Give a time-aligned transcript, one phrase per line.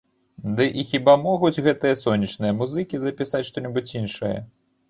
[0.59, 4.37] Ды і хіба могуць гэтыя сонечныя музыкі запісаць што-небудзь іншае?